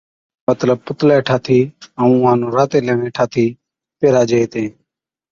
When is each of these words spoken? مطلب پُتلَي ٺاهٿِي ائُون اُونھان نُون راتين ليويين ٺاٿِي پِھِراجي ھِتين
مطلب 0.47 0.77
پُتلَي 0.85 1.17
ٺاهٿِي 1.27 1.59
ائُون 2.01 2.11
اُونھان 2.17 2.37
نُون 2.41 2.51
راتين 2.57 2.83
ليويين 2.87 3.15
ٺاٿِي 3.17 3.45
پِھِراجي 3.97 4.37
ھِتين 4.43 4.71